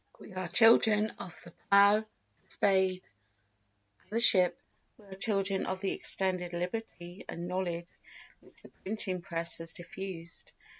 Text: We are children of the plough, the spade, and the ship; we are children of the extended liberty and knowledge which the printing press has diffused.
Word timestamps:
We 0.19 0.33
are 0.33 0.47
children 0.47 1.11
of 1.19 1.39
the 1.43 1.51
plough, 1.69 1.99
the 1.99 2.05
spade, 2.49 3.03
and 4.01 4.09
the 4.09 4.19
ship; 4.19 4.59
we 4.97 5.05
are 5.05 5.13
children 5.13 5.67
of 5.67 5.79
the 5.81 5.91
extended 5.91 6.53
liberty 6.53 7.23
and 7.29 7.47
knowledge 7.47 7.85
which 8.39 8.63
the 8.63 8.69
printing 8.69 9.21
press 9.21 9.59
has 9.59 9.73
diffused. 9.73 10.53